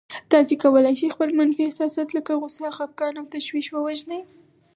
تاسې 0.31 0.53
کولای 0.63 0.95
شئ 0.99 1.07
خپل 1.15 1.29
منفي 1.39 1.61
احساسات 1.65 2.07
لکه 2.17 2.31
غوسه، 2.39 2.67
خپګان 2.77 3.13
او 3.17 3.25
تشويش 3.35 3.65
ووژنئ. 3.71 4.21